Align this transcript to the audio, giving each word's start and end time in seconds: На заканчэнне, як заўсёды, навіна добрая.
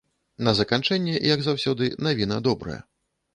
На 0.45 0.53
заканчэнне, 0.59 1.13
як 1.35 1.43
заўсёды, 1.49 1.91
навіна 2.09 2.41
добрая. 2.49 2.81